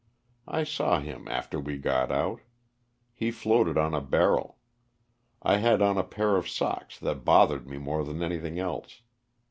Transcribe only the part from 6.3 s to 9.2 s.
of socks that bothered me more than anything else.